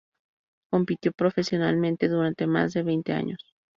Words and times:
Compitió 0.71 1.11
profesionalmente 1.11 2.07
durante 2.07 2.47
más 2.47 2.73
de 2.73 2.81
veinte 2.81 3.13
años. 3.13 3.53